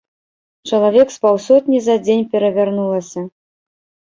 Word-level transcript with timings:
Чалавек 0.69 1.11
з 1.15 1.19
паўсотні 1.27 1.77
за 1.89 1.95
дзень 2.07 2.25
перавярнулася. 2.33 3.21